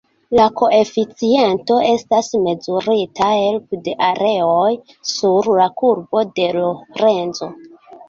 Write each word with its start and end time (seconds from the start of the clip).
La 0.37 0.45
koeficiento 0.61 1.77
estas 1.89 2.31
mezurita 2.47 3.29
helpe 3.35 3.81
de 3.91 3.95
areoj 4.09 4.75
sur 5.15 5.55
la 5.63 5.71
Kurbo 5.85 6.29
de 6.41 6.53
Lorenzo. 6.61 7.57